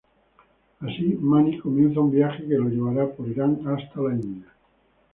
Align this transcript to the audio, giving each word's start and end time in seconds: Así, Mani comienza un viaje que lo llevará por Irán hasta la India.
Así, 0.79 1.13
Mani 1.21 1.59
comienza 1.59 1.99
un 1.99 2.09
viaje 2.09 2.41
que 2.47 2.55
lo 2.57 2.69
llevará 2.69 3.07
por 3.09 3.27
Irán 3.27 3.61
hasta 3.67 4.01
la 4.01 4.09
India. 4.15 4.47